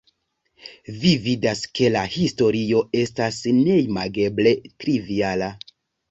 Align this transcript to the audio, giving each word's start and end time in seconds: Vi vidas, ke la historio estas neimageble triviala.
Vi 1.01 1.09
vidas, 1.25 1.59
ke 1.79 1.89
la 1.95 2.01
historio 2.13 2.81
estas 3.01 3.37
neimageble 3.57 4.55
triviala. 4.85 5.51